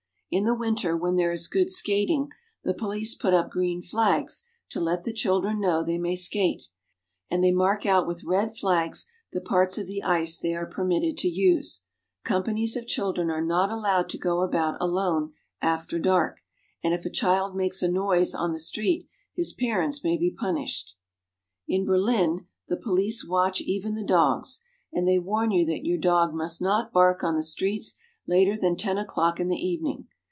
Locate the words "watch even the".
23.27-24.01